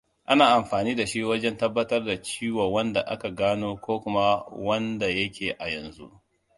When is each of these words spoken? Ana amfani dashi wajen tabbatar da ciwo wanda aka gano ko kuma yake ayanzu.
Ana 0.25 0.45
amfani 0.53 0.95
dashi 0.95 1.23
wajen 1.23 1.57
tabbatar 1.57 2.05
da 2.05 2.15
ciwo 2.21 2.71
wanda 2.73 3.01
aka 3.07 3.29
gano 3.29 3.77
ko 3.77 3.99
kuma 3.99 4.43
yake 4.99 5.55
ayanzu. 5.59 6.09